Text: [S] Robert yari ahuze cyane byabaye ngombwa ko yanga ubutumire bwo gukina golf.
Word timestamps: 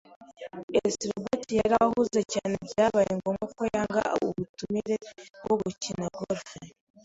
[S] 0.93 0.95
Robert 1.09 1.47
yari 1.59 1.75
ahuze 1.83 2.21
cyane 2.33 2.55
byabaye 2.67 3.11
ngombwa 3.17 3.45
ko 3.57 3.63
yanga 3.73 4.01
ubutumire 4.25 4.95
bwo 5.43 5.55
gukina 5.61 6.05
golf. 6.17 6.45